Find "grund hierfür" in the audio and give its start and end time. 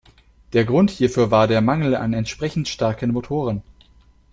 0.65-1.29